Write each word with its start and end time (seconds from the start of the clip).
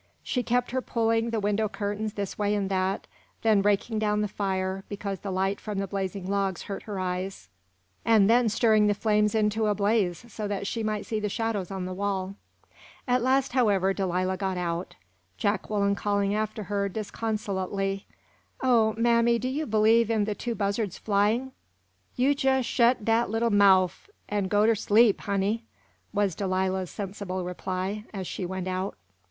She 0.23 0.41
kept 0.41 0.71
her 0.71 0.81
pulling 0.81 1.29
the 1.29 1.39
window 1.39 1.69
curtains 1.69 2.13
this 2.13 2.35
way 2.35 2.55
and 2.55 2.71
that, 2.71 3.05
then 3.43 3.61
raking 3.61 3.99
down 3.99 4.21
the 4.21 4.27
fire 4.27 4.83
because 4.89 5.19
the 5.19 5.29
light 5.29 5.61
from 5.61 5.77
the 5.77 5.85
blazing 5.85 6.27
logs 6.27 6.63
hurt 6.63 6.81
her 6.89 6.99
eyes, 6.99 7.49
and 8.03 8.27
then 8.27 8.49
stirring 8.49 8.87
the 8.87 8.95
flames 8.95 9.35
into 9.35 9.67
a 9.67 9.75
blaze 9.75 10.25
so 10.27 10.47
that 10.47 10.65
she 10.65 10.81
might 10.81 11.05
see 11.05 11.19
the 11.19 11.29
shadows 11.29 11.69
on 11.69 11.85
the 11.85 11.93
wall. 11.93 12.33
At 13.07 13.21
last, 13.21 13.51
however, 13.51 13.93
Delilah 13.93 14.37
got 14.37 14.57
out, 14.57 14.95
Jacqueline 15.37 15.93
calling 15.93 16.33
after 16.33 16.63
her 16.63 16.89
disconsolately: 16.89 18.07
"O 18.63 18.95
mammy, 18.97 19.37
do 19.37 19.47
you 19.49 19.67
believe 19.67 20.09
in 20.09 20.25
the 20.25 20.33
two 20.33 20.55
buzzards 20.55 20.97
flying" 20.97 21.51
"You 22.15 22.33
jes' 22.35 22.65
shet 22.65 23.05
dat 23.05 23.29
little 23.29 23.51
mouf, 23.51 24.09
an' 24.27 24.45
go 24.47 24.65
ter 24.65 24.73
sleep, 24.73 25.21
honey," 25.21 25.65
was 26.11 26.33
Delilah's 26.33 26.89
sensible 26.89 27.43
reply, 27.43 28.05
as 28.11 28.25
she 28.25 28.47
went 28.47 28.67
out. 28.67 28.95